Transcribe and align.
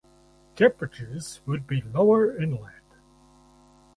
Temperatures 0.55 1.41
would 1.45 1.67
be 1.67 1.83
lower 1.83 2.35
inland. 2.35 2.95